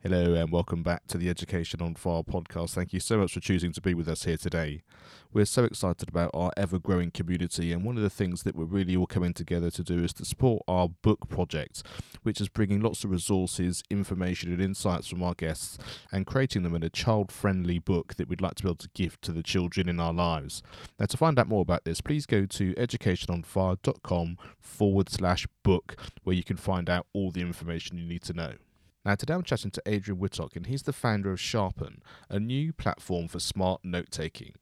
[0.00, 2.70] Hello, and welcome back to the Education on Fire podcast.
[2.70, 4.82] Thank you so much for choosing to be with us here today.
[5.32, 8.64] We're so excited about our ever growing community, and one of the things that we're
[8.64, 11.82] really all coming together to do is to support our book project,
[12.22, 15.78] which is bringing lots of resources, information, and insights from our guests
[16.12, 18.90] and creating them in a child friendly book that we'd like to be able to
[18.94, 20.62] give to the children in our lives.
[21.00, 26.36] Now, to find out more about this, please go to educationonfire.com forward slash book, where
[26.36, 28.52] you can find out all the information you need to know.
[29.08, 32.74] Now, today I'm chatting to Adrian Whitlock, and he's the founder of Sharpen, a new
[32.74, 34.52] platform for smart note taking.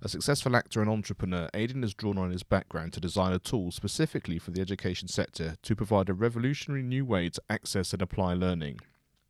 [0.00, 3.70] A successful actor and entrepreneur, Aidan has drawn on his background to design a tool
[3.70, 8.32] specifically for the education sector to provide a revolutionary new way to access and apply
[8.32, 8.80] learning.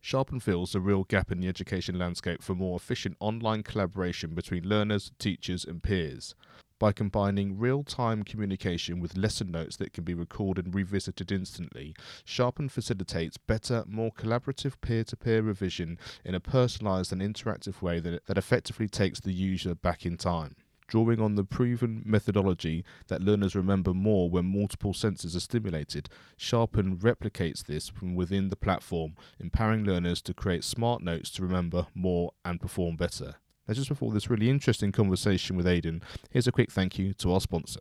[0.01, 4.67] Sharpen fills a real gap in the education landscape for more efficient online collaboration between
[4.67, 6.33] learners, teachers, and peers
[6.79, 11.93] by combining real time communication with lesson notes that can be recorded and revisited instantly.
[12.25, 17.99] Sharpen facilitates better, more collaborative peer to peer revision in a personalised and interactive way
[17.99, 20.55] that, that effectively takes the user back in time
[20.91, 26.97] drawing on the proven methodology that learners remember more when multiple senses are stimulated, Sharpen
[26.97, 32.33] replicates this from within the platform, empowering learners to create smart notes to remember more
[32.43, 33.35] and perform better.
[33.69, 37.31] Now, just before this really interesting conversation with Aidan, here's a quick thank you to
[37.31, 37.79] our sponsor.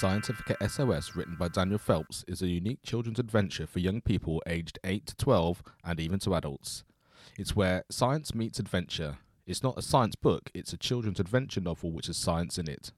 [0.00, 4.80] Xcientifica SOS, written by Daniel Phelps, is a unique children's adventure for young people aged
[4.82, 6.82] 8 to 12 and even to adults.
[7.38, 9.18] It's where science meets adventure.
[9.46, 12.90] It's not a science book, it's a children's adventure novel which has science in it.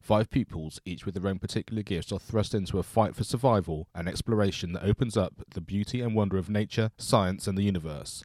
[0.00, 3.86] Five pupils, each with their own particular gifts, are thrust into a fight for survival
[3.94, 8.24] and exploration that opens up the beauty and wonder of nature, science, and the universe.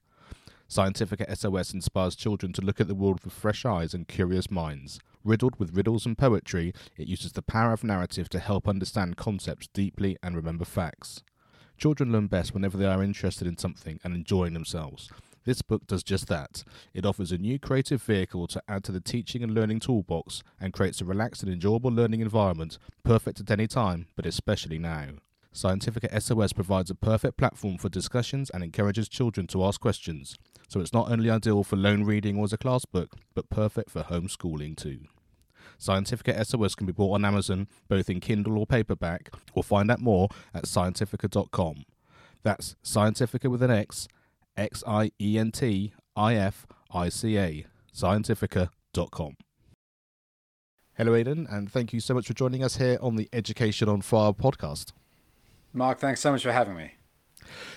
[0.67, 4.99] Xcientifica SOS inspires children to look at the world with fresh eyes and curious minds.
[5.23, 9.67] Riddled with riddles and poetry, it uses the power of narrative to help understand concepts
[9.67, 11.21] deeply and remember facts.
[11.77, 15.11] Children learn best whenever they are interested in something and enjoying themselves.
[15.47, 16.65] This book does just that.
[16.93, 20.73] It offers a new creative vehicle to add to the teaching and learning toolbox and
[20.73, 25.05] creates a relaxed and enjoyable learning environment, perfect at any time, but especially now.
[25.55, 30.35] Xcientifica SOS provides a perfect platform for discussions and encourages children to ask questions
[30.67, 33.89] so it's not only ideal for lone reading or as a class book, but perfect
[33.89, 34.99] for homeschooling too.
[35.79, 40.01] Xcientifica SOS can be bought on Amazon, both in Kindle or paperback, or find out
[40.01, 41.85] more at xcientifica.com.
[42.43, 44.07] That's Xcientifica with an X,
[44.57, 49.38] X I E N T I F I C A, xcientifica.com.
[50.95, 54.01] Hello, Aidan, and thank you so much for joining us here on the Education on
[54.01, 54.94] Fire podcast.
[55.72, 56.94] Mark, thanks so much for having me.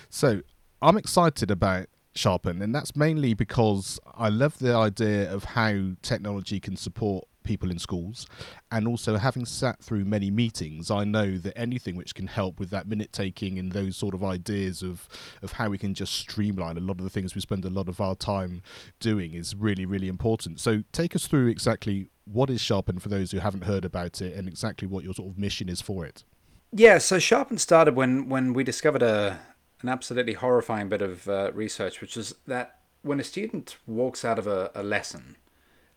[0.09, 0.41] So,
[0.81, 6.59] I'm excited about Sharpen, and that's mainly because I love the idea of how technology
[6.59, 8.27] can support people in schools.
[8.71, 12.69] And also having sat through many meetings i know that anything which can help with
[12.69, 15.07] that minute taking and those sort of ideas of
[15.41, 17.87] of how we can just streamline a lot of the things we spend a lot
[17.87, 18.61] of our time
[18.99, 20.59] doing is really really important.
[20.59, 24.35] So take us through exactly what is sharpen for those who haven't heard about it
[24.35, 26.23] and exactly what your sort of mission is for it.
[26.71, 29.39] Yeah so sharpen started when when we discovered a
[29.81, 34.37] an absolutely horrifying bit of uh, research, which is that when a student walks out
[34.37, 35.37] of a, a lesson,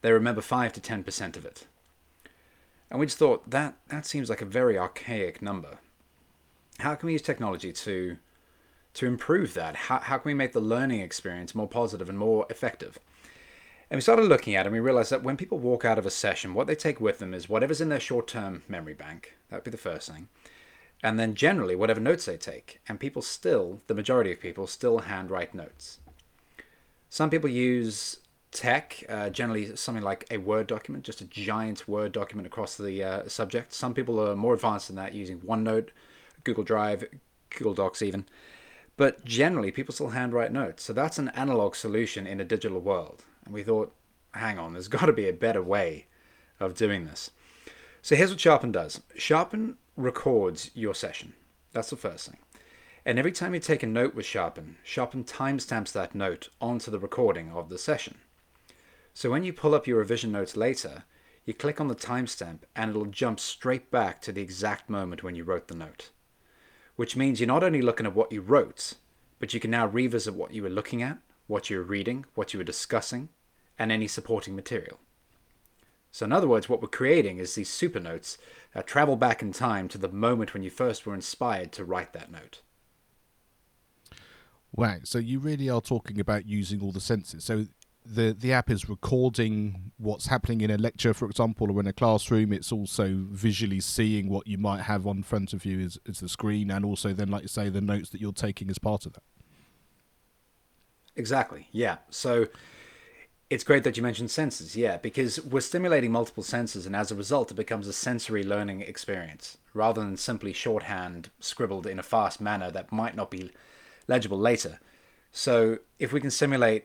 [0.05, 1.67] they remember 5 to 10% of it.
[2.91, 5.79] And we just thought that that seems like a very archaic number.
[6.81, 8.19] How can we use technology to
[8.95, 9.75] to improve that?
[9.75, 12.97] How, how can we make the learning experience more positive and more effective?
[13.91, 16.07] And we started looking at it and we realized that when people walk out of
[16.07, 19.35] a session, what they take with them is whatever's in their short term memory bank.
[19.49, 20.29] That would be the first thing
[21.05, 22.81] and then generally whatever notes they take.
[22.89, 25.99] And people still, the majority of people, still handwrite notes.
[27.11, 28.17] Some people use
[28.55, 33.03] tech, uh, generally something like a Word document, just a giant Word document across the
[33.03, 33.75] uh, subject.
[33.75, 35.89] Some people are more advanced than that, using OneNote,
[36.45, 37.05] Google Drive,
[37.51, 38.25] Google Docs even.
[38.97, 40.85] But generally, people still handwrite notes.
[40.85, 43.25] So that's an analog solution in a digital world.
[43.45, 43.93] And we thought,
[44.33, 46.07] hang on, there's got to be a better way
[46.61, 47.31] of doing this.
[48.03, 51.35] So here's what Sharpen does Sharpen records your session.
[51.73, 52.39] That's the first thing.
[53.05, 56.99] And every time you take a note with Sharpen, Sharpen timestamps that note onto the
[56.99, 58.19] recording of the session.
[59.15, 61.05] So when you pull up your revision notes later,
[61.45, 65.37] you click on the timestamp and it'll jump straight back to the exact moment when
[65.37, 66.11] you wrote the note.
[66.97, 68.95] Which means you're not only looking at what you wrote,
[69.39, 72.53] but you can now revisit what you were looking at, what you were reading, what
[72.53, 73.29] you were discussing,
[73.79, 74.99] and any supporting material.
[76.11, 78.39] So, in other words, what we're creating is these super notes
[78.73, 82.13] that travel back in time to the moment when you first were inspired to write
[82.13, 82.61] that note.
[84.75, 84.99] Wow.
[85.05, 87.45] So you really are talking about using all the senses.
[87.45, 87.67] So
[88.05, 91.93] the the app is recording what's happening in a lecture, for example, or in a
[91.93, 92.53] classroom.
[92.53, 96.29] It's also visually seeing what you might have on front of you as, as the
[96.29, 99.15] screen, and also then, like you say, the notes that you're taking as part of
[99.15, 99.23] that.
[101.17, 101.69] Exactly.
[101.71, 101.99] Yeah.
[102.11, 102.49] So
[103.49, 104.77] it's great that you mentioned senses.
[104.77, 108.83] Yeah, because we're stimulating multiple senses, and as a result, it becomes a sensory learning
[108.83, 113.51] experience rather than simply shorthand scribbled in a fast manner that might not be
[114.09, 114.79] legible later.
[115.33, 116.85] So if we can simulate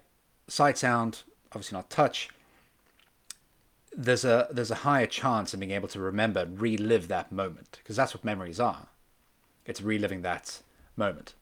[0.50, 2.30] sight sound, obviously not touch,
[3.96, 7.80] there's a there's a higher chance of being able to remember, and relive that moment
[7.81, 8.88] because that's what memories are.
[9.66, 10.62] It's reliving that
[10.96, 11.34] moment.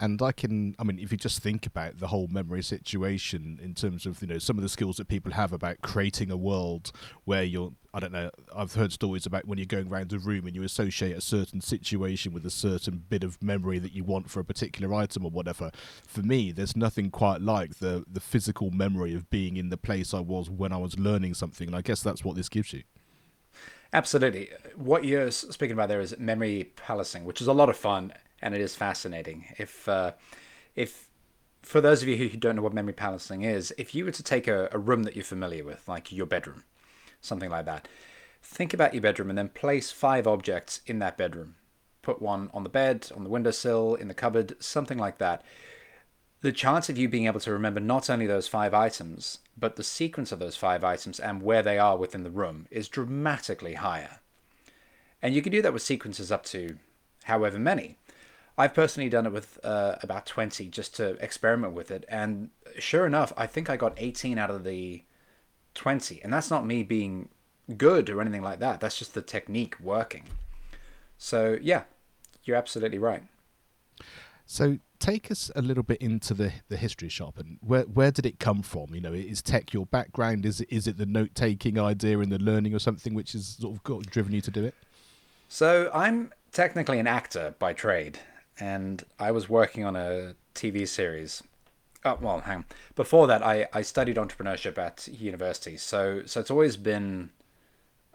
[0.00, 3.74] And I can, I mean, if you just think about the whole memory situation in
[3.74, 6.92] terms of, you know, some of the skills that people have about creating a world
[7.24, 10.46] where you're, I don't know, I've heard stories about when you're going around a room
[10.46, 14.30] and you associate a certain situation with a certain bit of memory that you want
[14.30, 15.72] for a particular item or whatever.
[16.06, 20.14] For me, there's nothing quite like the, the physical memory of being in the place
[20.14, 21.66] I was when I was learning something.
[21.66, 22.84] And I guess that's what this gives you.
[23.92, 24.50] Absolutely.
[24.76, 28.12] What you're speaking about there is memory palacing, which is a lot of fun
[28.42, 29.46] and it is fascinating.
[29.58, 30.12] If uh,
[30.74, 31.08] if
[31.62, 34.22] for those of you who don't know what memory palacing is, if you were to
[34.22, 36.64] take a, a room that you're familiar with, like your bedroom,
[37.20, 37.88] something like that,
[38.42, 41.56] think about your bedroom and then place five objects in that bedroom.
[42.02, 45.44] Put one on the bed, on the windowsill, in the cupboard, something like that.
[46.40, 49.82] The chance of you being able to remember not only those five items, but the
[49.82, 54.20] sequence of those five items and where they are within the room is dramatically higher.
[55.20, 56.78] And you can do that with sequences up to
[57.24, 57.98] however many.
[58.58, 62.04] I've personally done it with uh, about 20 just to experiment with it.
[62.08, 65.04] And sure enough, I think I got 18 out of the
[65.74, 66.20] 20.
[66.24, 67.28] And that's not me being
[67.76, 68.80] good or anything like that.
[68.80, 70.24] That's just the technique working.
[71.18, 71.84] So, yeah,
[72.44, 73.22] you're absolutely right.
[74.44, 78.26] So, take us a little bit into the the history shop and where where did
[78.26, 78.94] it come from?
[78.94, 80.46] You know, is tech your background?
[80.46, 83.58] Is it is it the note taking idea and the learning or something which has
[83.60, 84.74] sort of got driven you to do it?
[85.48, 88.18] So I'm technically an actor by trade,
[88.60, 91.42] and I was working on a TV series.
[92.04, 92.64] Oh, well, hang on.
[92.94, 95.76] Before that, I, I studied entrepreneurship at university.
[95.76, 97.30] So so it's always been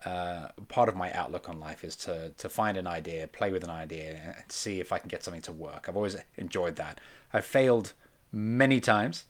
[0.05, 3.63] uh, part of my outlook on life is to to find an idea, play with
[3.63, 5.85] an idea, and see if I can get something to work.
[5.87, 6.99] I've always enjoyed that.
[7.31, 7.93] I've failed
[8.31, 9.25] many times,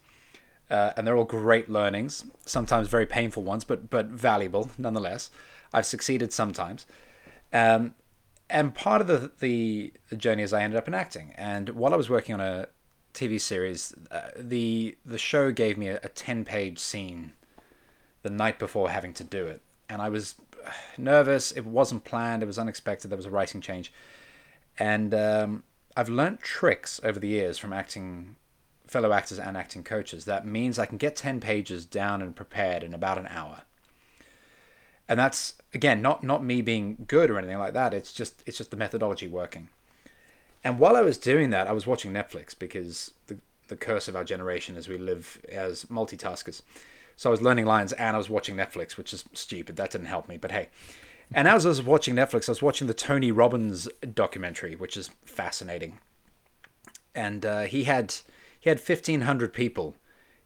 [0.69, 2.25] uh, and they're all great learnings.
[2.45, 5.30] Sometimes very painful ones, but but valuable nonetheless.
[5.74, 6.86] I've succeeded sometimes.
[7.51, 7.95] Um,
[8.53, 11.33] and part of the, the, the journey is I ended up in acting.
[11.35, 12.67] And while I was working on a
[13.13, 17.33] TV series, uh, the the show gave me a, a ten page scene
[18.21, 20.35] the night before having to do it, and I was
[20.97, 21.51] nervous.
[21.51, 22.41] It wasn't planned.
[22.44, 23.09] It was unexpected.
[23.09, 23.91] There was a writing change,
[24.79, 25.63] and um,
[25.97, 28.35] I've learned tricks over the years from acting
[28.88, 30.25] fellow actors and acting coaches.
[30.25, 33.63] That means I can get ten pages down and prepared in about an hour
[35.13, 37.94] and that's again not not me being good or anything like that.
[37.94, 39.69] It's just it's just the methodology working.
[40.63, 43.38] And while i was doing that i was watching netflix because the
[43.68, 46.63] the curse of our generation is we live as multitaskers.
[47.15, 49.75] So i was learning lines and i was watching netflix which is stupid.
[49.75, 50.69] That didn't help me but hey.
[51.31, 55.12] And as i was watching netflix i was watching the tony robbins documentary which is
[55.24, 56.00] fascinating.
[57.13, 58.15] And uh, he had
[58.60, 59.96] he had 1500 people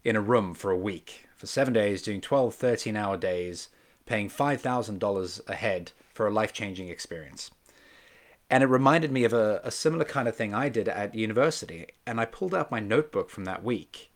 [0.04, 3.70] in a room for a week for seven days doing 12 13 hour days
[4.08, 7.50] paying $5,000 a head for a life changing experience.
[8.50, 11.86] And it reminded me of a, a, similar kind of thing I did at university.
[12.06, 14.10] And I pulled out my notebook from that week,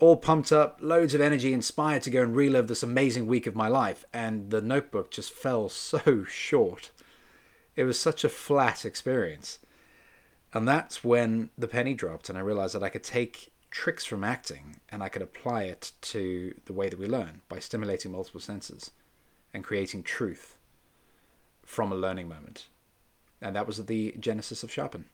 [0.00, 3.54] all pumped up, loads of energy, inspired to go and relive this amazing week of
[3.54, 4.04] my life.
[4.12, 6.90] And the notebook just fell so short.
[7.76, 9.60] It was such a flat experience.
[10.52, 14.24] And that's when the penny dropped, and I realized that I could take tricks from
[14.24, 18.40] acting and I could apply it to the way that we learn by stimulating multiple
[18.40, 18.90] senses
[19.52, 20.56] and creating truth
[21.62, 22.68] from a learning moment.
[23.42, 25.04] And that was the genesis of Sharpen.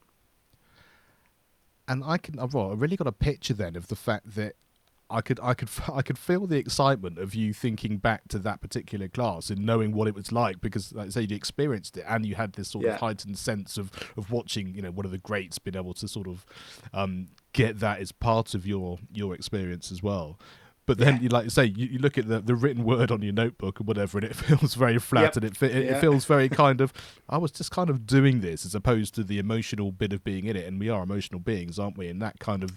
[1.89, 4.55] And I can, well, I really got a picture then of the fact that
[5.13, 8.61] I could, I could, I could feel the excitement of you thinking back to that
[8.61, 12.05] particular class and knowing what it was like because, like I say, you experienced it
[12.09, 12.95] and you had this sort yeah.
[12.95, 16.09] of heightened sense of of watching, you know, one of the greats being able to
[16.09, 16.47] sort of
[16.93, 20.39] um, get that as part of your your experience as well.
[20.85, 21.23] But then, yeah.
[21.23, 23.81] you like you say, you, you, look at the, the written word on your notebook
[23.81, 25.37] or whatever, and it feels very flat, yep.
[25.37, 25.97] and it it, yeah.
[25.97, 26.93] it, feels very kind of.
[27.29, 30.47] I was just kind of doing this as opposed to the emotional bit of being
[30.47, 32.09] in it, and we are emotional beings, aren't we?
[32.09, 32.73] And that kind of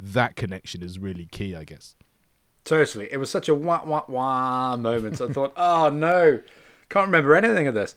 [0.00, 1.96] that connection is really key, I guess.
[2.64, 3.08] Totally.
[3.10, 5.20] It was such a wah wah wah moment.
[5.20, 6.40] I thought, oh no,
[6.90, 7.96] can't remember anything of this.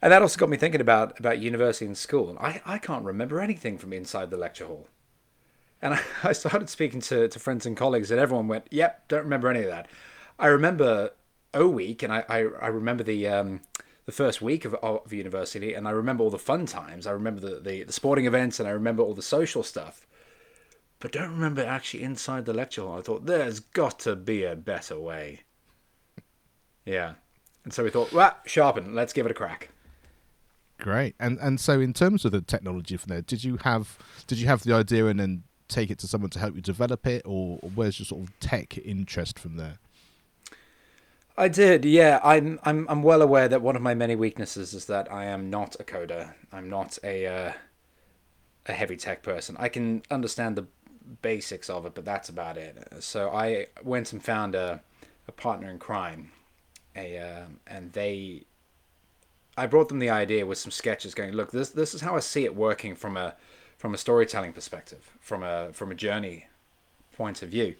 [0.00, 2.36] And that also got me thinking about about university and school.
[2.40, 4.88] I, I can't remember anything from inside the lecture hall.
[5.82, 9.48] And I, started speaking to, to friends and colleagues, and everyone went, "Yep, don't remember
[9.48, 9.88] any of that."
[10.38, 11.10] I remember
[11.54, 13.60] O week, and I, I, I remember the um,
[14.06, 17.06] the first week of, of university, and I remember all the fun times.
[17.06, 20.06] I remember the, the, the sporting events, and I remember all the social stuff
[21.02, 22.96] but don't remember actually inside the lecture hall.
[22.96, 25.40] I thought there's got to be a better way.
[26.86, 27.14] Yeah,
[27.64, 28.94] and so we thought, well, sharpen.
[28.94, 29.70] Let's give it a crack.
[30.78, 31.16] Great.
[31.18, 33.98] And and so in terms of the technology from there, did you have
[34.28, 37.06] did you have the idea and then take it to someone to help you develop
[37.06, 39.78] it, or, where's your sort of tech interest from there?
[41.36, 42.20] I did, yeah.
[42.22, 45.48] I'm I'm I'm well aware that one of my many weaknesses is that I am
[45.48, 46.34] not a coder.
[46.52, 47.52] I'm not a uh,
[48.66, 49.56] a heavy tech person.
[49.58, 50.66] I can understand the
[51.22, 52.76] basics of it, but that's about it.
[53.00, 54.80] So I went and found a,
[55.26, 56.32] a partner in crime,
[56.94, 58.44] a uh, and they.
[59.56, 62.20] I brought them the idea with some sketches, going, look, this this is how I
[62.20, 63.34] see it working from a
[63.82, 66.46] from a storytelling perspective, from a from a journey
[67.16, 67.74] point of view.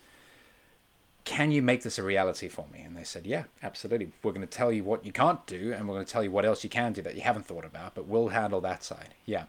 [1.25, 2.81] Can you make this a reality for me?
[2.81, 4.11] And they said, yeah, absolutely.
[4.25, 6.33] We're going to tell you what you can't do, and we're going to tell you
[6.33, 9.15] what else you can do that you haven't thought about, but we'll handle that side.
[9.25, 9.45] Yeah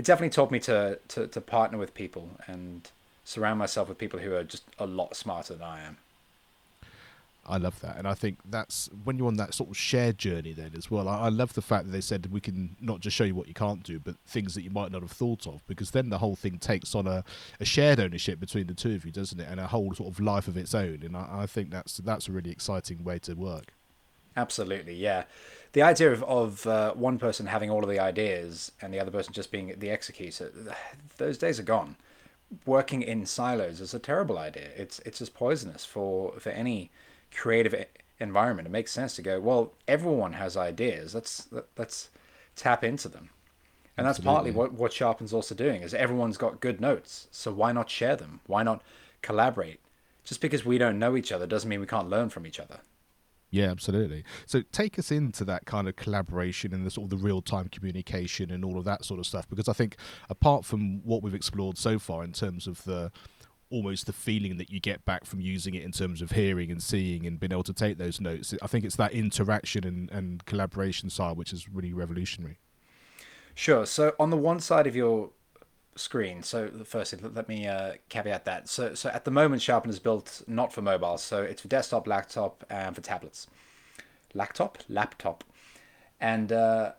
[0.00, 2.90] it definitely taught me to, to, to partner with people and
[3.22, 5.98] surround myself with people who are just a lot smarter than I am.
[7.46, 10.52] I love that, and I think that's when you're on that sort of shared journey
[10.52, 11.08] then as well.
[11.08, 13.48] I, I, love the fact that they said we can not just show you what
[13.48, 16.18] you can't do, but things that you might not have thought of, because then the
[16.18, 17.24] whole thing takes on a,
[17.58, 20.20] a shared ownership between the two of you, doesn't it, and a whole sort of
[20.20, 21.00] life of its own.
[21.02, 23.72] And I, I think that's that's a really exciting way to work.
[24.36, 25.24] Absolutely, yeah
[25.72, 29.10] the idea of, of uh, one person having all of the ideas and the other
[29.10, 30.52] person just being the executor,
[31.16, 31.96] those days are gone.
[32.66, 34.70] Working in silos is a terrible idea.
[34.76, 36.90] It's it's just poisonous for for any
[37.34, 37.86] creative
[38.18, 38.68] environment.
[38.68, 41.14] It makes sense to go, well, everyone has ideas.
[41.14, 42.10] Let's let's
[42.56, 43.30] tap into them.
[43.96, 44.34] And that's Absolutely.
[44.34, 47.28] partly what, what Sharpen's also doing is everyone's got good notes.
[47.30, 48.40] So why not share them?
[48.46, 48.82] Why not
[49.20, 49.80] collaborate?
[50.24, 52.80] Just because we don't know each other doesn't mean we can't learn from each other.
[53.50, 54.24] Yeah, absolutely.
[54.46, 57.68] So take us into that kind of collaboration and the sort of the real time
[57.68, 59.48] communication and all of that sort of stuff.
[59.48, 59.96] Because I think
[60.28, 63.10] apart from what we've explored so far in terms of the
[63.70, 66.82] almost the feeling that you get back from using it in terms of hearing and
[66.82, 70.44] seeing and being able to take those notes, I think it's that interaction and, and
[70.44, 72.58] collaboration side which is really revolutionary.
[73.54, 73.86] Sure.
[73.86, 75.30] So on the one side of your
[75.96, 76.42] screen.
[76.42, 78.68] So firstly, let me uh, caveat that.
[78.68, 82.06] So, so at the moment, Sharpen is built not for mobile, so it's for desktop,
[82.06, 83.46] laptop, and for tablets.
[84.34, 85.44] Laptop, laptop,
[86.20, 86.92] and uh,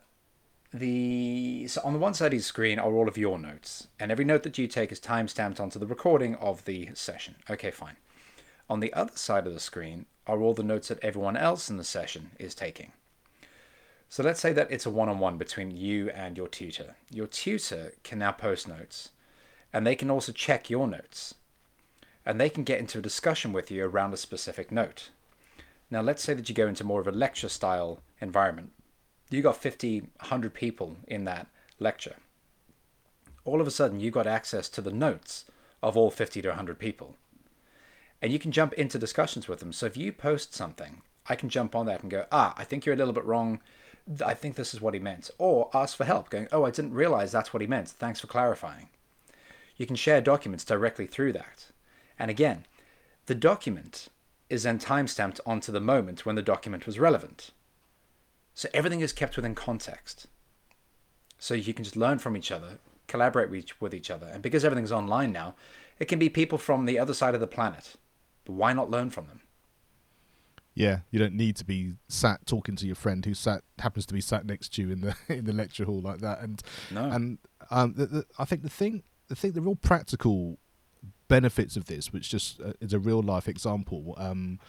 [0.73, 4.11] the so on the one side of the screen are all of your notes, and
[4.11, 7.35] every note that you take is time stamped onto the recording of the session.
[7.49, 7.97] Okay, fine.
[8.69, 11.77] On the other side of the screen are all the notes that everyone else in
[11.77, 12.93] the session is taking.
[14.07, 16.95] So let's say that it's a one-on-one between you and your tutor.
[17.09, 19.09] Your tutor can now post notes,
[19.73, 21.35] and they can also check your notes.
[22.25, 25.09] And they can get into a discussion with you around a specific note.
[25.89, 28.71] Now let's say that you go into more of a lecture style environment.
[29.31, 31.47] You got 50, 100 people in that
[31.79, 32.17] lecture.
[33.43, 35.45] All of a sudden you got access to the notes
[35.81, 37.15] of all 50 to 100 people.
[38.21, 39.73] And you can jump into discussions with them.
[39.73, 42.85] So if you post something, I can jump on that and go, ah, I think
[42.85, 43.61] you're a little bit wrong
[44.25, 45.29] I think this is what he meant.
[45.37, 47.89] Or ask for help, going, oh, I didn't realize that's what he meant.
[47.89, 48.89] Thanks for clarifying.
[49.77, 51.67] You can share documents directly through that.
[52.19, 52.65] And again,
[53.25, 54.09] the document
[54.49, 57.51] is then timestamped onto the moment when the document was relevant.
[58.61, 60.27] So everything is kept within context.
[61.39, 62.77] So you can just learn from each other,
[63.07, 64.27] collaborate with each other.
[64.27, 65.55] And because everything's online now,
[65.97, 67.95] it can be people from the other side of the planet.
[68.45, 69.41] But why not learn from them?
[70.75, 74.13] Yeah, you don't need to be sat talking to your friend who sat happens to
[74.13, 76.41] be sat next to you in the in the lecture hall like that.
[76.41, 77.05] And no.
[77.05, 77.39] and
[77.71, 80.59] um, the, the, I think the thing, the thing, the real practical
[81.27, 84.13] benefits of this, which just uh, is a real life example.
[84.17, 84.59] Um,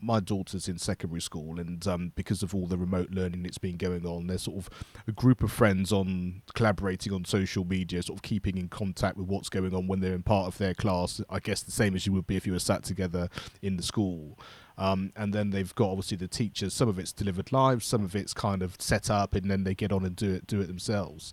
[0.00, 3.76] my daughter's in secondary school, and um, because of all the remote learning that's been
[3.76, 4.70] going on, there's sort of
[5.06, 9.26] a group of friends on collaborating on social media, sort of keeping in contact with
[9.26, 11.20] what's going on when they're in part of their class.
[11.30, 13.28] I guess the same as you would be if you were sat together
[13.62, 14.38] in the school.
[14.76, 16.74] Um, and then they've got obviously the teachers.
[16.74, 19.74] Some of it's delivered live, some of it's kind of set up, and then they
[19.74, 21.32] get on and do it do it themselves.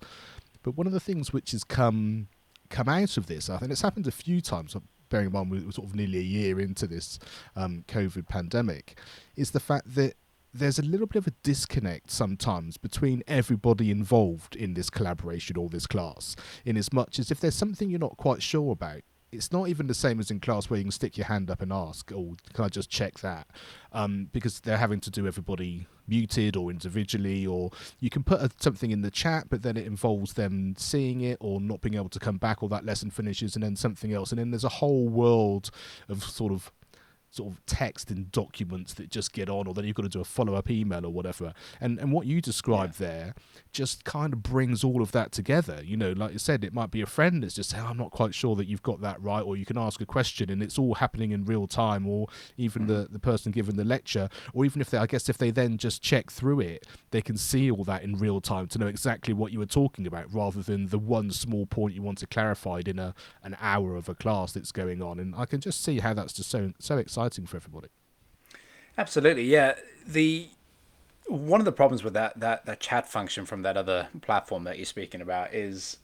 [0.64, 2.28] But one of the things which has come
[2.70, 4.76] come out of this, I think it's happened a few times.
[5.12, 7.20] Bearing in mind we're sort of nearly a year into this
[7.56, 8.98] um, COVID pandemic,
[9.36, 10.16] is the fact that
[10.54, 15.70] there's a little bit of a disconnect sometimes between everybody involved in this collaboration or
[15.70, 19.52] this class, in as much as if there's something you're not quite sure about, it's
[19.52, 21.72] not even the same as in class where you can stick your hand up and
[21.72, 23.48] ask, "Oh, can I just check that?"
[23.94, 28.50] Um, because they're having to do everybody muted or individually, or you can put a,
[28.60, 32.10] something in the chat, but then it involves them seeing it or not being able
[32.10, 34.70] to come back, or that lesson finishes, and then something else, and then there's a
[34.70, 35.72] whole world
[36.10, 36.72] of sort of
[37.32, 40.22] sort of text in documents that just get on, or then you've got to do
[40.22, 41.54] a follow up email or whatever.
[41.80, 43.08] And and what you described yeah.
[43.08, 43.36] there
[43.72, 45.82] just kind of brings all of that together.
[45.84, 48.12] You know, like you said, it might be a friend that's just saying, I'm not
[48.12, 50.78] quite sure that you've got that right, or you can ask a question and it's
[50.78, 53.14] all happening in real time, or even the, mm-hmm.
[53.14, 56.02] the person giving the lecture, or even if they, I guess, if they then just
[56.02, 59.54] check through it, they can see all that in real time to know exactly what
[59.54, 63.00] you were talking about rather than the one small point you want to clarified in
[63.00, 65.20] a an hour of a class that's going on.
[65.20, 67.90] And I can just see how that's just so, so exciting for everybody.
[68.98, 69.76] Absolutely, yeah.
[70.06, 70.50] The
[71.28, 74.78] one of the problems with that that that chat function from that other platform that
[74.78, 75.98] you're speaking about is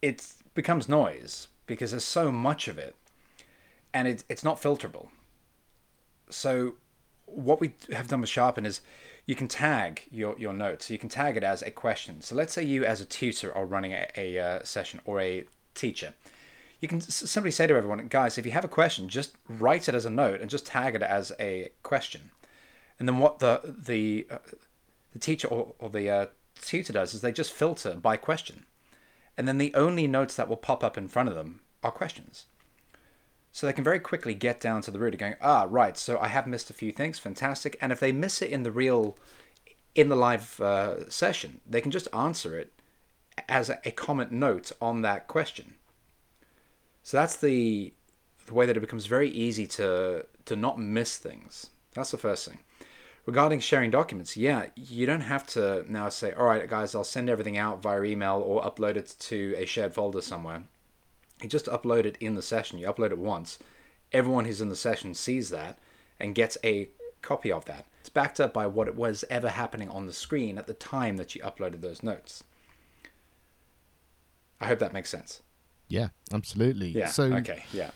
[0.00, 2.96] it becomes noise because there's so much of it
[3.92, 5.08] and it's it's not filterable
[6.30, 6.74] so
[7.26, 8.80] what we have done with sharpen is
[9.26, 12.52] you can tag your, your notes you can tag it as a question so let's
[12.52, 15.44] say you as a tutor are running a, a uh, session or a
[15.74, 16.14] teacher
[16.84, 19.94] you can simply say to everyone guys if you have a question just write it
[19.94, 22.30] as a note and just tag it as a question
[22.98, 24.38] and then what the the uh,
[25.12, 26.26] the teacher or, or the uh,
[26.60, 28.66] tutor does is they just filter by question,
[29.36, 32.46] and then the only notes that will pop up in front of them are questions.
[33.52, 35.96] So they can very quickly get down to the root of going, ah, right.
[35.96, 37.76] So I have missed a few things, fantastic.
[37.80, 39.16] And if they miss it in the real,
[39.94, 42.72] in the live uh, session, they can just answer it
[43.48, 45.74] as a comment note on that question.
[47.04, 47.92] So that's the
[48.46, 51.70] the way that it becomes very easy to to not miss things.
[51.94, 52.58] That's the first thing
[53.26, 57.30] regarding sharing documents, yeah, you don't have to now say, all right, guys, I'll send
[57.30, 60.64] everything out via email or upload it to a shared folder somewhere.
[61.42, 62.78] You just upload it in the session.
[62.78, 63.58] You upload it once.
[64.12, 65.78] Everyone who's in the session sees that
[66.20, 66.88] and gets a
[67.22, 67.86] copy of that.
[68.00, 71.34] It's backed up by what was ever happening on the screen at the time that
[71.34, 72.44] you uploaded those notes.
[74.60, 75.40] I hope that makes sense.
[75.94, 76.88] Yeah, absolutely.
[76.88, 77.08] Yeah.
[77.08, 77.64] So okay.
[77.72, 77.90] Yeah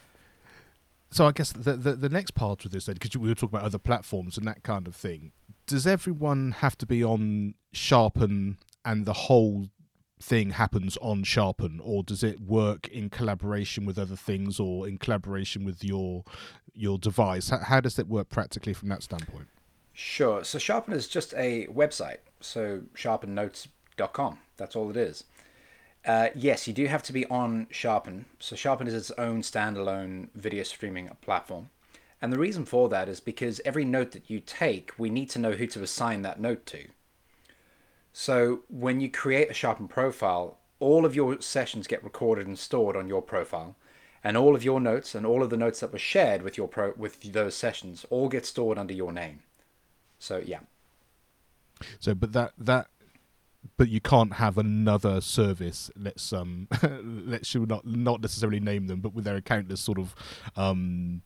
[1.11, 3.57] so I guess the, the, the next part of this, then, because we were talking
[3.57, 5.33] about other platforms and that kind of thing,
[5.67, 9.67] does everyone have to be on Sharpen and the whole
[10.21, 14.99] thing happens on Sharpen, or does it work in collaboration with other things, or in
[14.99, 16.25] collaboration with your
[16.75, 17.51] your device?
[17.51, 19.47] How, how does it work practically from that standpoint?
[19.93, 20.45] Sure.
[20.45, 22.19] So Sharpen is just a website.
[22.41, 24.39] So sharpennotes.com.
[24.57, 25.25] That's all it is.
[26.09, 28.25] Uh, yes, you do have to be on Sharpen.
[28.39, 31.69] So Sharpen is its own standalone video streaming platform.
[32.23, 35.39] And the reason for that is because every note that you take, we need to
[35.39, 36.87] know who to assign that note to.
[38.15, 42.97] So when you create a Sharpen profile, all of your sessions get recorded and stored
[42.97, 43.77] on your profile,
[44.25, 46.69] and all of your notes and all of the notes that were shared with your
[46.69, 49.41] pro with those sessions all get stored under your name.
[50.19, 50.61] So yeah.
[52.01, 52.89] So, but that that
[53.77, 55.91] but you can't have another service.
[55.97, 56.69] Let's um,
[57.03, 60.15] let's not not necessarily name them, but with their countless sort of
[60.57, 61.23] um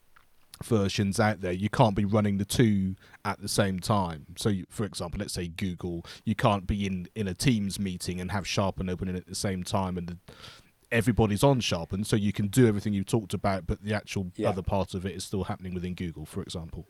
[0.63, 1.53] versions out there.
[1.53, 4.27] You can't be running the two at the same time.
[4.37, 8.21] So, you, for example, let's say Google, you can't be in in a Teams meeting
[8.21, 10.19] and have Sharpen opening at the same time, and the,
[10.91, 14.49] everybody's on Sharpen, so you can do everything you talked about, but the actual yeah.
[14.49, 16.87] other part of it is still happening within Google, for example.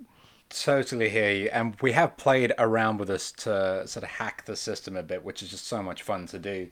[0.54, 1.48] Totally hear you.
[1.52, 5.24] And we have played around with this to sort of hack the system a bit,
[5.24, 6.68] which is just so much fun to do.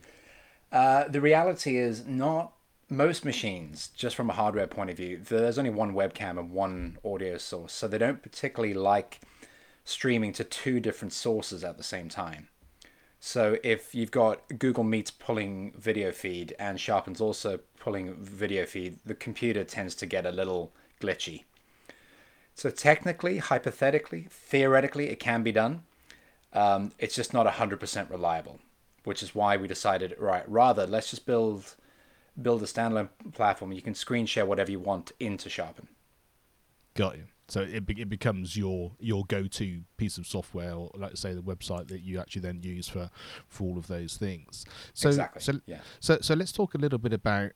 [0.71, 2.53] Uh, the reality is not
[2.89, 6.97] most machines, just from a hardware point of view, there's only one webcam and one
[7.03, 7.73] audio source.
[7.73, 9.21] So they don't particularly like
[9.85, 12.49] streaming to two different sources at the same time.
[13.19, 18.99] So if you've got Google Meets pulling video feed and Sharpen's also pulling video feed,
[19.05, 21.45] the computer tends to get a little glitchy.
[22.61, 25.81] So technically, hypothetically, theoretically, it can be done.
[26.53, 28.59] Um, it's just not 100% reliable,
[29.03, 31.75] which is why we decided, right, rather, let's just build
[32.39, 33.71] build a standalone platform.
[33.71, 35.87] You can screen share whatever you want into Sharpen.
[36.93, 37.23] Got you.
[37.47, 41.33] So it, be, it becomes your your go to piece of software, or like say
[41.33, 43.09] the website that you actually then use for
[43.47, 44.65] for all of those things.
[44.93, 45.41] So exactly.
[45.41, 45.79] so yeah.
[45.99, 47.53] so so let's talk a little bit about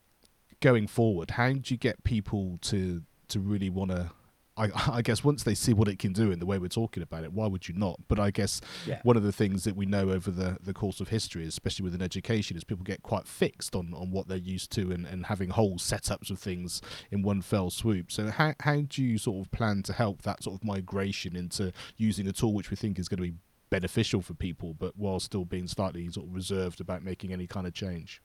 [0.62, 1.30] going forward.
[1.30, 4.10] How do you get people to to really want to
[4.58, 7.04] I, I, guess once they see what it can do in the way we're talking
[7.04, 8.00] about it, why would you not?
[8.08, 9.00] But I guess yeah.
[9.04, 12.02] one of the things that we know over the, the course of history, especially within
[12.02, 15.50] education, is people get quite fixed on, on what they're used to and, and having
[15.50, 18.12] whole setups of things in one fell swoop.
[18.12, 21.74] So how, how do you sort of plan to help that sort of migration into
[21.98, 23.38] using a tool which we think is going to be
[23.70, 27.68] beneficial for people, but while still being slightly sort of reserved about making any kind
[27.68, 28.22] of change?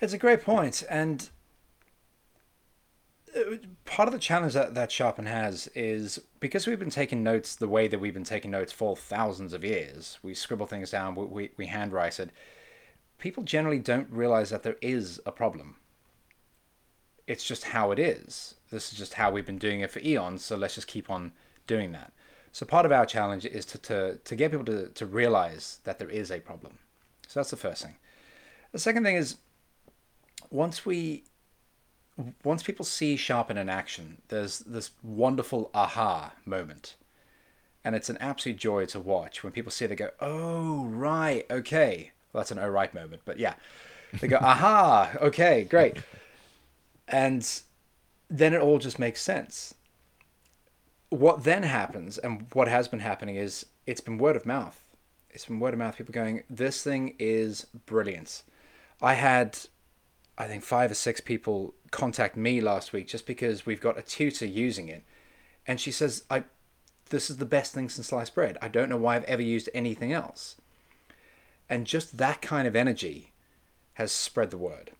[0.00, 1.28] It's a great point, and
[3.84, 7.68] part of the challenge that, that Sharpen has is because we've been taking notes the
[7.68, 10.18] way that we've been taking notes for thousands of years.
[10.22, 12.30] We scribble things down, we, we, we handwrite it.
[13.18, 15.76] People generally don't realize that there is a problem.
[17.26, 18.54] It's just how it is.
[18.70, 21.32] This is just how we've been doing it for eons, so let's just keep on
[21.66, 22.12] doing that.
[22.52, 25.98] So part of our challenge is to, to, to get people to, to realize that
[25.98, 26.78] there is a problem.
[27.26, 27.96] So that's the first thing.
[28.72, 29.36] The second thing is
[30.50, 31.24] once we
[32.42, 36.96] once people see Sharpen in action, there's this wonderful aha moment.
[37.84, 41.46] And it's an absolute joy to watch when people see it, they go, oh, right,
[41.50, 42.10] okay.
[42.32, 43.54] Well, that's an oh, right moment, but yeah.
[44.20, 45.98] They go, aha, okay, great.
[47.06, 47.48] And
[48.28, 49.74] then it all just makes sense.
[51.10, 54.78] What then happens, and what has been happening, is it's been word of mouth.
[55.30, 58.42] It's been word of mouth, people going, this thing is brilliant.
[59.00, 59.58] I had
[60.38, 64.02] I think five or six people contact me last week just because we've got a
[64.02, 65.02] tutor using it,
[65.66, 66.44] and she says, "I,
[67.10, 68.56] this is the best thing since sliced bread.
[68.62, 70.54] I don't know why I've ever used anything else."
[71.68, 73.32] And just that kind of energy
[73.94, 74.92] has spread the word.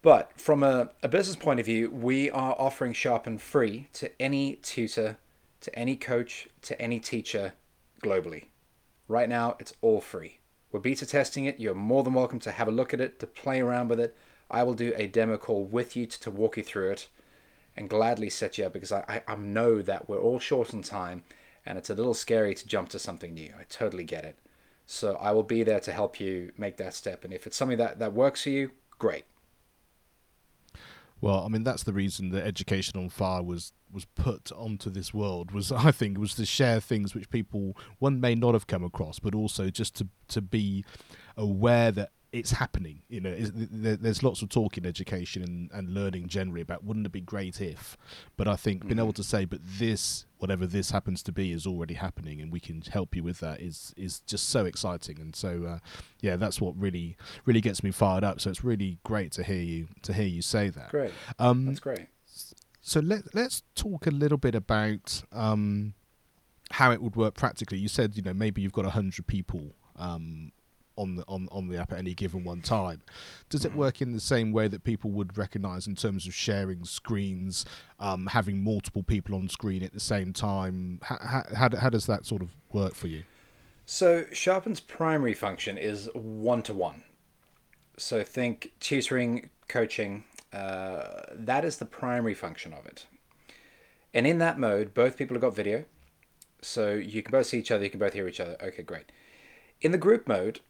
[0.00, 4.56] But from a, a business point of view, we are offering Sharpen free to any
[4.56, 5.18] tutor,
[5.62, 7.54] to any coach, to any teacher
[8.02, 8.44] globally.
[9.08, 10.38] Right now, it's all free.
[10.70, 11.58] We're beta testing it.
[11.58, 14.16] You're more than welcome to have a look at it, to play around with it.
[14.54, 17.08] I will do a demo call with you to, to walk you through it
[17.76, 20.82] and gladly set you up because I, I, I know that we're all short on
[20.82, 21.24] time
[21.66, 23.52] and it's a little scary to jump to something new.
[23.58, 24.38] I totally get it.
[24.86, 27.24] So I will be there to help you make that step.
[27.24, 29.24] And if it's something that, that works for you, great.
[31.20, 35.14] Well, I mean that's the reason that Education on Fire was was put onto this
[35.14, 38.84] world was I think was to share things which people one may not have come
[38.84, 40.84] across, but also just to to be
[41.36, 43.00] aware that it's happening.
[43.08, 47.12] You know, there's lots of talk in education and, and learning generally about wouldn't it
[47.12, 47.96] be great if,
[48.36, 48.88] but I think mm-hmm.
[48.88, 49.22] being able mm-hmm.
[49.22, 52.82] to say, but this, whatever this happens to be, is already happening, and we can
[52.82, 55.20] help you with that is is just so exciting.
[55.20, 55.78] And so, uh,
[56.22, 57.16] yeah, that's what really
[57.46, 58.40] really gets me fired up.
[58.40, 60.90] So it's really great to hear you to hear you say that.
[60.90, 62.08] Great, um, that's great.
[62.80, 65.22] So let let's talk a little bit about.
[65.32, 65.94] Um,
[66.70, 67.78] how it would work practically.
[67.78, 70.50] You said, you know, maybe you've got a hundred people um,
[70.96, 73.02] on the on, on the app at any given one time.
[73.48, 73.78] Does it mm-hmm.
[73.78, 77.64] work in the same way that people would recognise in terms of sharing screens,
[78.00, 81.00] um, having multiple people on screen at the same time?
[81.02, 83.24] How, how, how does that sort of work for you?
[83.86, 87.02] So Sharpen's primary function is one to one.
[87.98, 90.24] So think tutoring, coaching.
[90.52, 93.06] Uh, that is the primary function of it.
[94.14, 95.84] And in that mode, both people have got video.
[96.62, 98.56] So you can both see each other, you can both hear each other.
[98.62, 99.12] Okay, great.
[99.80, 100.60] In the group mode,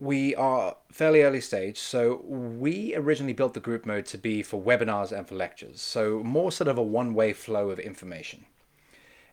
[0.00, 4.60] we are fairly early stage, so we originally built the group mode to be for
[4.60, 8.46] webinars and for lectures, so more sort of a one way flow of information.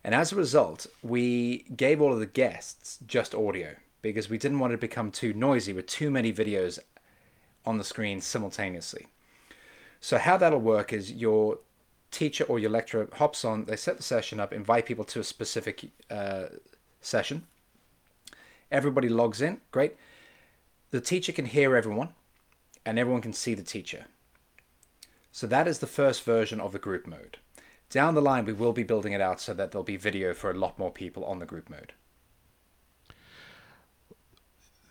[0.04, 4.58] And as a result, we gave all of the guests just audio because we didn't
[4.58, 6.78] want it to become too noisy with too many videos
[7.64, 9.06] on the screen simultaneously.
[10.00, 11.58] So, how that'll work is your
[12.10, 15.24] teacher or your lecturer hops on, they set the session up, invite people to a
[15.24, 16.44] specific uh,
[17.00, 17.46] session.
[18.70, 19.96] Everybody logs in, great
[20.90, 22.10] the teacher can hear everyone
[22.84, 24.06] and everyone can see the teacher.
[25.30, 27.38] So that is the first version of the group mode.
[27.90, 30.50] Down the line, we will be building it out so that there'll be video for
[30.50, 31.92] a lot more people on the group mode.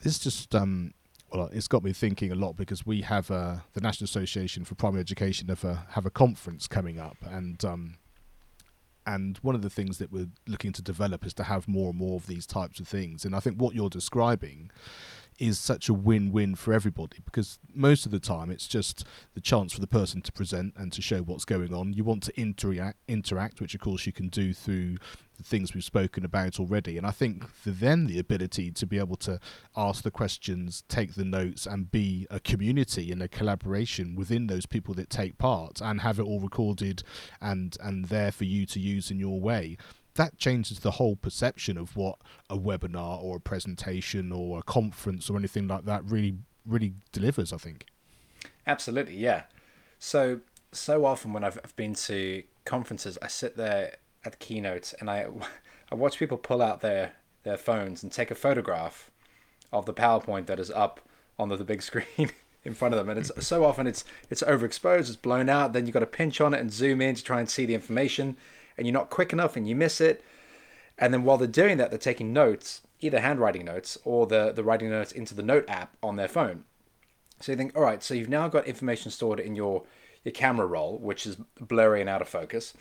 [0.02, 0.94] This just um,
[1.32, 4.76] well, it's got me thinking a lot because we have uh, the National Association for
[4.76, 7.98] Primary Education have a have a conference coming up, and um,
[9.06, 11.98] and one of the things that we're looking to develop is to have more and
[11.98, 13.26] more of these types of things.
[13.26, 14.72] And I think what you're describing
[15.40, 19.74] is such a win-win for everybody because most of the time it's just the chance
[19.74, 21.94] for the person to present and to show what's going on.
[21.94, 24.98] You want to interact, interact, which of course you can do through
[25.38, 26.98] the things we've spoken about already.
[26.98, 29.40] And I think for them, the ability to be able to
[29.76, 34.66] ask the questions, take the notes, and be a community and a collaboration within those
[34.66, 37.04] people that take part, and have it all recorded
[37.40, 39.78] and and there for you to use in your way
[40.18, 42.18] that changes the whole perception of what
[42.50, 47.54] a webinar or a presentation or a conference or anything like that really really delivers
[47.54, 47.86] i think.
[48.66, 49.44] Absolutely yeah.
[50.00, 50.42] So
[50.74, 55.26] so often when i've, been to conferences i sit there at the keynote and i
[55.92, 59.10] i watch people pull out their their phones and take a photograph
[59.72, 61.00] of the powerpoint that is up
[61.40, 62.32] on the, the big screen
[62.64, 63.10] in front of them.
[63.10, 66.42] And it's so often it's it's overexposed it's blown out then you've got to pinch
[66.42, 68.38] on it and zoom in to try and see the information
[68.78, 70.24] and you're not quick enough and you miss it.
[70.98, 74.64] And then while they're doing that, they're taking notes, either handwriting notes or the, the
[74.64, 76.64] writing notes into the note app on their phone.
[77.40, 79.84] So you think, all right, so you've now got information stored in your,
[80.24, 82.74] your camera roll, which is blurry and out of focus.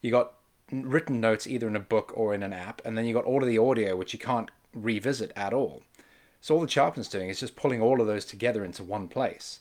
[0.00, 0.34] You got
[0.70, 3.42] written notes either in a book or in an app, and then you got all
[3.42, 5.82] of the audio, which you can't revisit at all.
[6.40, 9.60] So all the Sharpen's doing is just pulling all of those together into one place.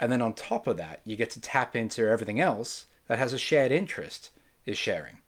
[0.00, 3.32] And then on top of that, you get to tap into everything else that has
[3.32, 4.30] a shared interest
[4.66, 5.18] is sharing.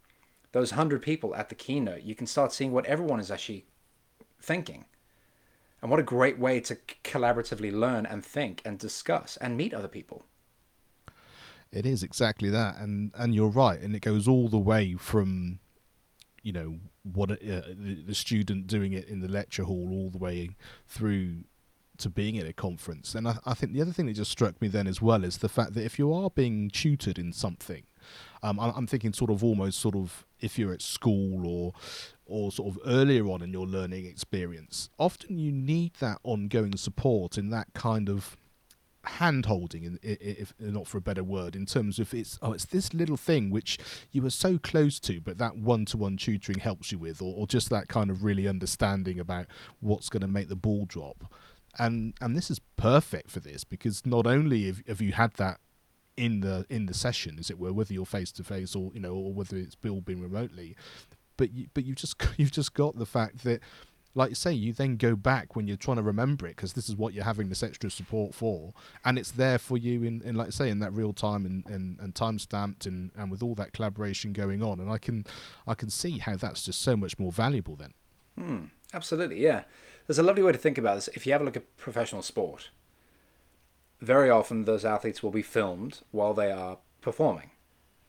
[0.52, 3.66] Those hundred people at the keynote, you can start seeing what everyone is actually
[4.40, 4.84] thinking.
[5.82, 9.88] And what a great way to collaboratively learn and think and discuss and meet other
[9.88, 10.24] people.
[11.72, 15.58] It is exactly that, and and you're right, and it goes all the way from,
[16.42, 20.18] you know, what uh, the, the student doing it in the lecture hall, all the
[20.18, 20.50] way
[20.86, 21.44] through
[21.98, 23.14] to being at a conference.
[23.14, 25.38] And I, I, think the other thing that just struck me then as well is
[25.38, 27.84] the fact that if you are being tutored in something,
[28.46, 31.72] um, I'm thinking sort of almost sort of if you're at school or
[32.24, 37.38] or sort of earlier on in your learning experience, often you need that ongoing support
[37.38, 38.36] in that kind of
[39.04, 42.92] hand holding if not for a better word in terms of it's oh it's this
[42.92, 43.78] little thing which
[44.10, 47.70] you were so close to but that one-to-one tutoring helps you with or, or just
[47.70, 49.46] that kind of really understanding about
[49.78, 51.32] what's going to make the ball drop.
[51.78, 55.60] And and this is perfect for this because not only have, have you had that
[56.16, 59.00] in the in the session, as it were, whether you're face to face or you
[59.00, 60.76] know, or whether it's all been remotely,
[61.36, 63.60] but you, but you've just you've just got the fact that.
[64.14, 66.88] Like you say, you then go back when you're trying to remember it because this
[66.88, 68.72] is what you're having this extra support for,
[69.04, 71.66] and it's there for you in, in like I say, in that real time and,
[71.66, 74.80] and, and time stamped and, and with all that collaboration going on.
[74.80, 75.26] And I can
[75.66, 77.92] I can see how that's just so much more valuable then.
[78.38, 79.64] Hmm, absolutely, yeah.
[80.06, 81.08] There's a lovely way to think about this.
[81.08, 82.70] If you have a look at professional sport,
[84.00, 87.50] very often those athletes will be filmed while they are performing.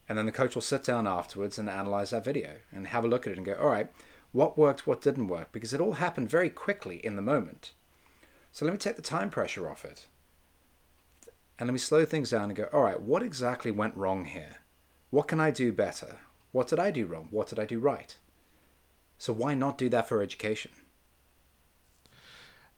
[0.09, 3.07] And then the coach will sit down afterwards and analyze that video and have a
[3.07, 3.89] look at it and go, all right,
[4.31, 5.51] what worked, what didn't work?
[5.51, 7.71] Because it all happened very quickly in the moment.
[8.51, 10.07] So let me take the time pressure off it.
[11.59, 14.57] And let me slow things down and go, all right, what exactly went wrong here?
[15.09, 16.17] What can I do better?
[16.51, 17.27] What did I do wrong?
[17.31, 18.15] What did I do right?
[19.17, 20.71] So why not do that for education?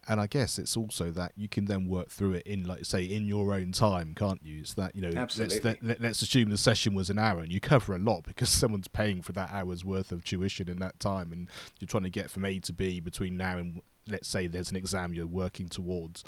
[0.07, 3.03] And I guess it's also that you can then work through it in, like say,
[3.03, 4.61] in your own time, can't you?
[4.61, 5.59] It's that you know, Absolutely.
[5.61, 8.49] let's, let, us assume the session was an hour, and you cover a lot because
[8.49, 12.09] someone's paying for that hour's worth of tuition in that time, and you're trying to
[12.09, 15.69] get from A to B between now and let's say there's an exam you're working
[15.69, 16.23] towards.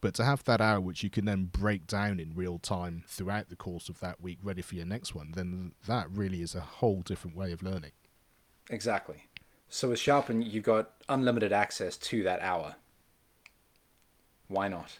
[0.00, 3.48] But to have that hour, which you can then break down in real time throughout
[3.48, 6.60] the course of that week, ready for your next one, then that really is a
[6.60, 7.92] whole different way of learning.
[8.70, 9.24] Exactly.
[9.68, 12.76] So with Sharpen, you've got unlimited access to that hour
[14.48, 14.98] why not?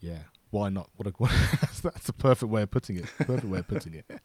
[0.00, 0.18] Yeah,
[0.50, 0.88] why not?
[0.96, 1.12] What a
[1.82, 3.06] that's the perfect way of putting it.
[3.18, 4.06] Perfect way of putting it.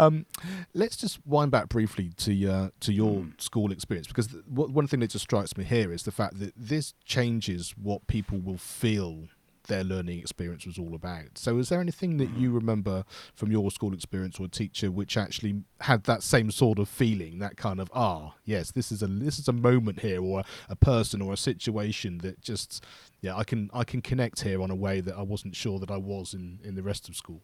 [0.00, 0.26] Um,
[0.74, 3.40] let's just wind back briefly to uh, to your mm.
[3.40, 6.52] school experience because the, one thing that just strikes me here is the fact that
[6.56, 9.28] this changes what people will feel
[9.64, 11.36] their learning experience was all about.
[11.36, 15.62] So, is there anything that you remember from your school experience or teacher which actually
[15.80, 19.38] had that same sort of feeling, that kind of ah, yes, this is a this
[19.38, 22.84] is a moment here, or a, a person or a situation that just
[23.20, 25.90] yeah, I can I can connect here on a way that I wasn't sure that
[25.90, 27.42] I was in in the rest of school.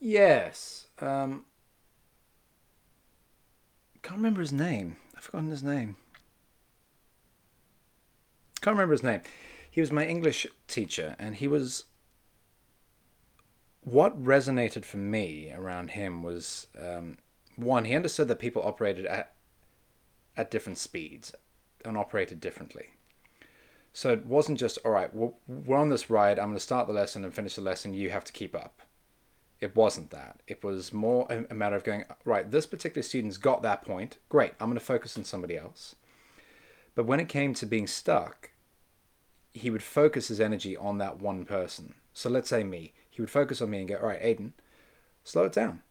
[0.00, 1.44] Yes, um,
[4.02, 4.96] can't remember his name.
[5.16, 5.96] I've forgotten his name.
[8.60, 9.22] Can't remember his name
[9.72, 11.86] he was my English teacher, and he was.
[13.80, 17.16] What resonated for me around him was um,
[17.56, 19.32] one, he understood that people operated at
[20.36, 21.34] at different speeds
[21.84, 22.90] and operated differently.
[23.94, 26.92] So it wasn't just, all right, we're on this ride, I'm going to start the
[26.92, 28.82] lesson and finish the lesson, you have to keep up.
[29.60, 30.40] It wasn't that.
[30.46, 34.52] It was more a matter of going, right, this particular student's got that point, great,
[34.60, 35.94] I'm going to focus on somebody else.
[36.94, 38.51] But when it came to being stuck,
[39.54, 41.94] he would focus his energy on that one person.
[42.14, 42.92] So let's say me.
[43.10, 44.54] He would focus on me and go, all right, Aidan,
[45.24, 45.82] slow it down.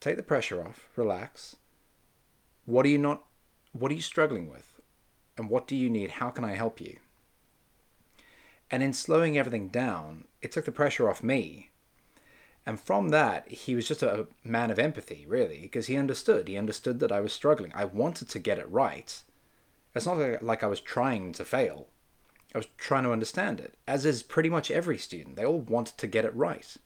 [0.00, 0.88] Take the pressure off.
[0.96, 1.56] Relax.
[2.66, 3.24] What are you not,
[3.72, 4.80] what are you struggling with?
[5.36, 6.12] And what do you need?
[6.12, 6.98] How can I help you?
[8.70, 11.70] And in slowing everything down, it took the pressure off me.
[12.66, 16.46] And from that, he was just a man of empathy, really, because he understood.
[16.46, 17.72] He understood that I was struggling.
[17.74, 19.18] I wanted to get it right.
[19.94, 21.88] It's not like I was trying to fail.
[22.54, 25.36] I was trying to understand it, as is pretty much every student.
[25.36, 26.76] They all want to get it right.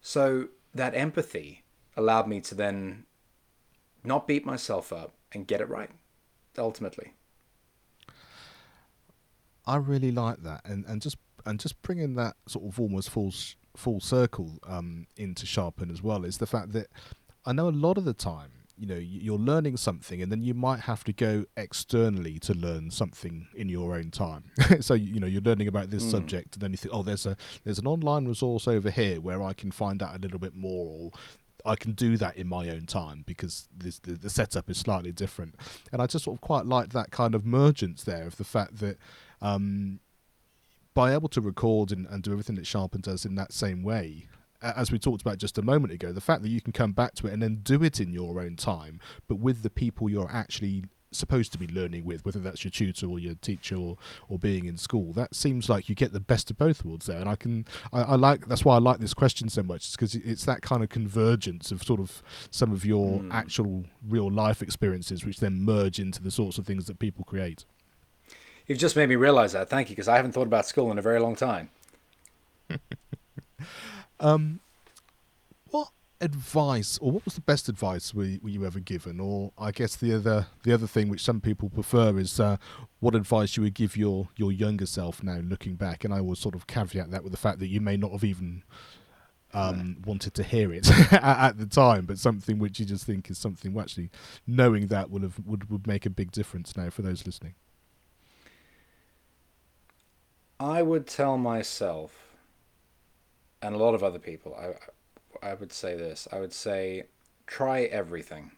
[0.00, 1.64] So that empathy
[1.96, 3.04] allowed me to then
[4.04, 5.90] not beat myself up and get it right,
[6.56, 7.14] ultimately.
[9.66, 13.32] I really like that, and and just and just bringing that sort of almost full
[13.76, 16.88] full circle um, into Sharpen as well is the fact that
[17.46, 20.54] I know a lot of the time you know you're learning something and then you
[20.54, 24.44] might have to go externally to learn something in your own time
[24.80, 26.10] so you know you're learning about this mm.
[26.10, 29.42] subject and then you think oh there's a there's an online resource over here where
[29.42, 31.10] i can find out a little bit more or
[31.64, 35.10] I can do that in my own time because this, the, the setup is slightly
[35.10, 35.56] different,
[35.92, 38.78] and I just sort of quite like that kind of mergence there of the fact
[38.78, 38.96] that
[39.42, 39.98] um,
[40.94, 44.28] by able to record and, and do everything that Sharpen does in that same way,
[44.62, 47.14] as we talked about just a moment ago, the fact that you can come back
[47.16, 50.30] to it and then do it in your own time, but with the people you're
[50.30, 53.96] actually supposed to be learning with, whether that's your tutor or your teacher or,
[54.28, 57.18] or being in school, that seems like you get the best of both worlds there.
[57.18, 60.14] And I can, I, I like that's why I like this question so much, because
[60.14, 63.32] it's that kind of convergence of sort of some of your mm.
[63.32, 67.64] actual real life experiences, which then merge into the sorts of things that people create.
[68.66, 69.70] You've just made me realize that.
[69.70, 71.70] Thank you, because I haven't thought about school in a very long time.
[74.20, 74.60] Um,
[75.70, 75.88] what
[76.20, 79.20] advice, or what was the best advice were, were you ever given?
[79.20, 82.56] Or I guess the other the other thing which some people prefer is uh,
[83.00, 86.04] what advice you would give your your younger self now, looking back.
[86.04, 88.24] And I will sort of caveat that with the fact that you may not have
[88.24, 88.62] even
[89.54, 93.30] um, wanted to hear it at, at, the time, but something which you just think
[93.30, 93.72] is something.
[93.72, 94.10] Well, actually,
[94.46, 97.54] knowing that would have would would make a big difference now for those listening.
[100.60, 102.27] I would tell myself
[103.62, 106.28] and a lot of other people, I, I would say this.
[106.32, 107.04] I would say
[107.46, 108.52] try everything.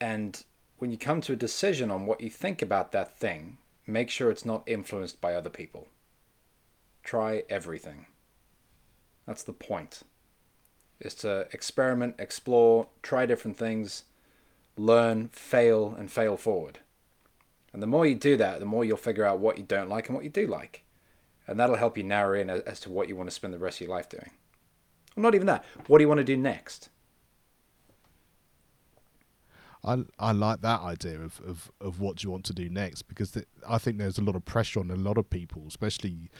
[0.00, 0.42] And
[0.78, 4.30] when you come to a decision on what you think about that thing, make sure
[4.30, 5.88] it's not influenced by other people.
[7.02, 8.06] Try everything.
[9.26, 10.02] That's the point.
[11.00, 14.04] Is to experiment, explore, try different things,
[14.76, 16.80] learn, fail, and fail forward.
[17.72, 20.08] And the more you do that, the more you'll figure out what you don't like
[20.08, 20.84] and what you do like
[21.48, 23.80] and that'll help you narrow in as to what you want to spend the rest
[23.80, 24.30] of your life doing.
[25.16, 25.64] Well, not even that.
[25.88, 26.90] What do you want to do next?
[29.84, 33.30] I I like that idea of, of, of what you want to do next because
[33.30, 36.30] th- I think there's a lot of pressure on a lot of people, especially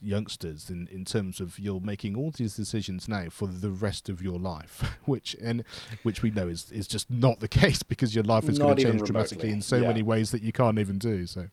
[0.00, 4.22] youngsters, in, in terms of you're making all these decisions now for the rest of
[4.22, 5.64] your life, which and
[6.02, 8.82] which we know is, is just not the case because your life is going to
[8.82, 9.88] change dramatically in so yeah.
[9.88, 11.48] many ways that you can't even do so.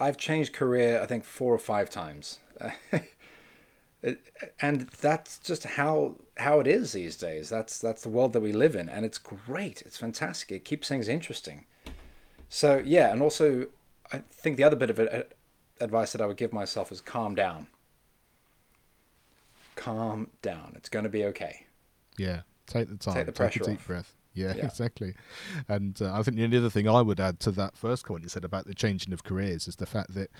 [0.00, 2.38] I've changed career, I think, four or five times.
[4.60, 7.50] and that's just how how it is these days.
[7.50, 9.82] That's that's the world that we live in, and it's great.
[9.82, 10.50] It's fantastic.
[10.50, 11.66] It keeps things interesting.
[12.48, 13.66] So yeah, and also
[14.12, 17.00] I think the other bit of it, uh, advice that I would give myself is
[17.00, 17.66] calm down.
[19.76, 20.72] Calm down.
[20.76, 21.66] It's going to be okay.
[22.16, 23.14] Yeah, take the time.
[23.14, 23.86] Take the pressure take a deep off.
[23.86, 24.14] breath.
[24.32, 25.14] Yeah, yeah, exactly.
[25.68, 28.28] And uh, I think the other thing I would add to that first comment you
[28.28, 30.30] said about the changing of careers is the fact that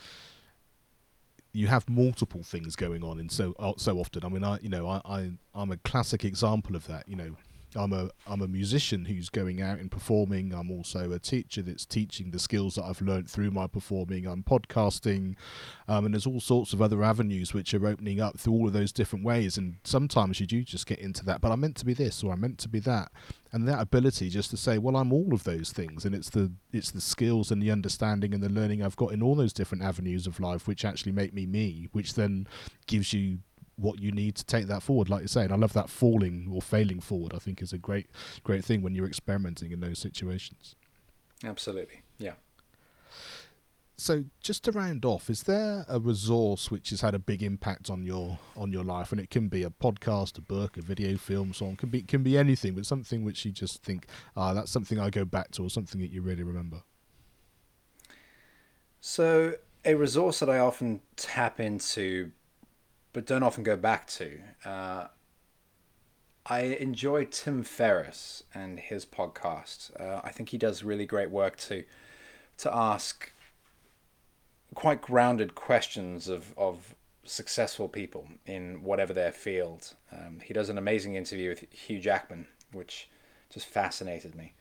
[1.53, 4.25] you have multiple things going on, and so uh, so often.
[4.25, 7.09] I mean, I you know I, I I'm a classic example of that.
[7.09, 7.37] You know,
[7.77, 10.53] I'm a I'm a musician who's going out and performing.
[10.53, 14.27] I'm also a teacher that's teaching the skills that I've learned through my performing.
[14.27, 15.37] I'm podcasting,
[15.89, 18.73] um, and there's all sorts of other avenues which are opening up through all of
[18.73, 19.57] those different ways.
[19.57, 21.41] And sometimes you do just get into that.
[21.41, 23.13] But I'm meant to be this or I'm meant to be that,
[23.53, 26.53] and that ability just to say, well, I'm all of those things, and it's the
[26.73, 29.85] it's the skills and the understanding and the learning I've got in all those different
[29.85, 32.47] avenues of life which actually make me me, which then
[32.87, 33.39] gives you
[33.81, 35.09] what you need to take that forward.
[35.09, 37.33] Like you say, and I love that falling or failing forward.
[37.35, 38.07] I think is a great
[38.45, 40.75] great thing when you're experimenting in those situations.
[41.45, 42.35] Absolutely, yeah.
[43.97, 47.91] So just to round off, is there a resource which has had a big impact
[47.91, 49.13] on your on your life?
[49.13, 51.77] And it can be a podcast, a book, a video, film, song.
[51.77, 55.11] Can be can be anything, but something which you just think, ah, that's something I
[55.11, 56.83] go back to, or something that you really remember.
[59.03, 62.33] So a resource that I often tap into
[63.13, 64.41] but don't often go back to.
[64.65, 65.07] Uh,
[66.47, 69.99] I enjoy Tim Ferriss and his podcast.
[70.01, 71.85] Uh, I think he does really great work to
[72.59, 73.33] to ask
[74.75, 76.95] quite grounded questions of, of
[77.25, 79.95] successful people in whatever their field.
[80.13, 83.09] Um, he does an amazing interview with Hugh Jackman, which
[83.51, 84.53] just fascinated me.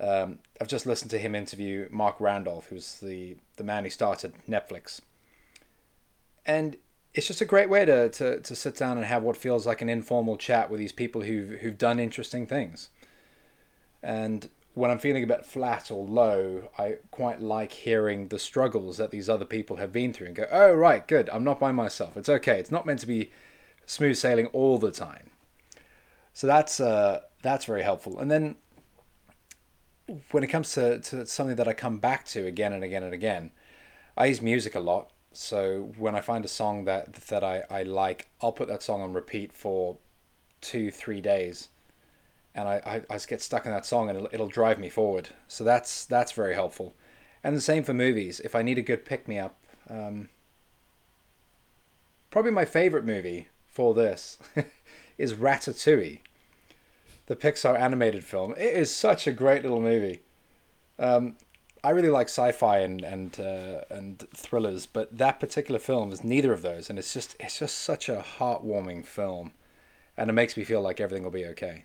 [0.00, 4.34] Um, I've just listened to him interview Marc Randolph, who's the, the man who started
[4.48, 5.00] Netflix.
[6.44, 6.76] And
[7.14, 9.82] it's just a great way to, to, to sit down and have what feels like
[9.82, 12.88] an informal chat with these people who've, who've done interesting things.
[14.02, 18.96] And when I'm feeling a bit flat or low, I quite like hearing the struggles
[18.96, 21.70] that these other people have been through and go, oh, right, good, I'm not by
[21.72, 22.16] myself.
[22.16, 22.58] It's okay.
[22.58, 23.30] It's not meant to be
[23.84, 25.30] smooth sailing all the time.
[26.32, 28.18] So that's, uh, that's very helpful.
[28.18, 28.56] And then
[30.30, 33.12] when it comes to, to something that I come back to again and again and
[33.12, 33.50] again,
[34.16, 35.11] I use music a lot.
[35.36, 39.02] So when I find a song that that I, I like, I'll put that song
[39.02, 39.98] on repeat for
[40.60, 41.68] two, three days.
[42.54, 44.88] and I, I, I just get stuck in that song and it'll, it'll drive me
[44.90, 45.30] forward.
[45.48, 46.94] So that's that's very helpful.
[47.44, 48.40] And the same for movies.
[48.40, 49.56] If I need a good pick me up,
[49.90, 50.28] um,
[52.30, 54.38] probably my favorite movie for this
[55.18, 56.20] is Ratatouille,
[57.26, 58.52] the Pixar animated film.
[58.56, 60.22] It is such a great little movie.
[60.98, 61.36] Um,
[61.84, 66.52] I really like sci-fi and and uh, and thrillers, but that particular film is neither
[66.52, 69.52] of those, and it's just it's just such a heartwarming film,
[70.16, 71.84] and it makes me feel like everything will be okay.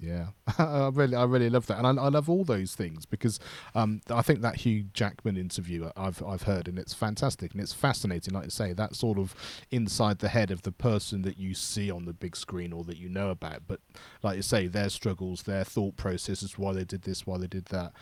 [0.00, 0.28] Yeah,
[0.58, 3.40] I really, I really love that, and I, I love all those things because
[3.74, 7.72] um, I think that Hugh Jackman interview I've I've heard, and it's fantastic and it's
[7.74, 8.32] fascinating.
[8.32, 9.34] Like I say, that sort of
[9.70, 12.96] inside the head of the person that you see on the big screen or that
[12.96, 13.80] you know about, but
[14.22, 17.66] like you say, their struggles, their thought processes, why they did this, why they did
[17.66, 17.92] that,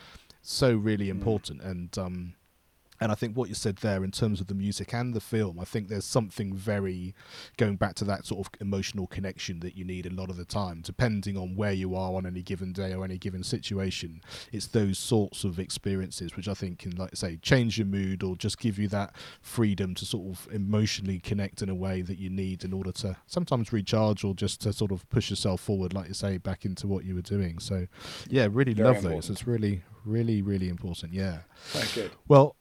[0.47, 1.17] so really hmm.
[1.17, 1.61] important.
[1.61, 1.69] Mm.
[1.69, 2.33] And um,
[2.99, 5.59] and I think what you said there in terms of the music and the film,
[5.59, 7.13] I think there's something very
[7.57, 10.45] going back to that sort of emotional connection that you need a lot of the
[10.45, 14.21] time, depending on where you are on any given day or any given situation.
[14.51, 18.35] It's those sorts of experiences which I think can, like say, change your mood or
[18.35, 22.29] just give you that freedom to sort of emotionally connect in a way that you
[22.29, 26.07] need in order to sometimes recharge or just to sort of push yourself forward, like
[26.07, 27.59] you say, back into what you were doing.
[27.59, 27.87] So,
[28.27, 29.21] yeah, really very love important.
[29.23, 29.29] those.
[29.29, 31.13] It's really, really, really important.
[31.13, 31.39] Yeah.
[31.67, 32.09] Thank you.
[32.27, 32.55] Well,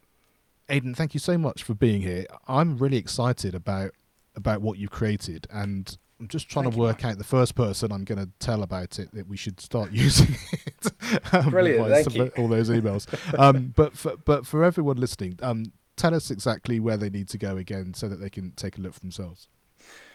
[0.68, 2.26] Aidan, thank you so much for being here.
[2.48, 3.92] I'm really excited about
[4.34, 7.10] about what you've created, and I'm just trying thank to work you.
[7.10, 10.36] out the first person I'm going to tell about it that we should start using
[10.52, 10.92] it.
[11.32, 12.32] um, Brilliant, thank you.
[12.36, 13.06] All those emails.
[13.38, 17.38] um, but for, but for everyone listening, um, tell us exactly where they need to
[17.38, 19.48] go again so that they can take a look for themselves.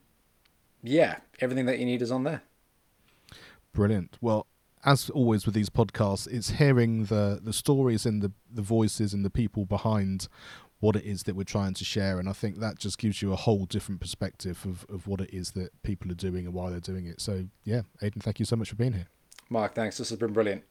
[0.85, 2.41] yeah, everything that you need is on there.
[3.73, 4.17] Brilliant.
[4.21, 4.47] Well,
[4.85, 9.25] as always with these podcasts, it's hearing the the stories and the the voices and
[9.25, 10.27] the people behind
[10.79, 13.33] what it is that we're trying to share, and I think that just gives you
[13.33, 16.69] a whole different perspective of of what it is that people are doing and why
[16.69, 17.19] they're doing it.
[17.19, 19.07] So yeah, Aidan, thank you so much for being here.
[19.49, 19.97] Mark, thanks.
[19.97, 20.63] This has been brilliant.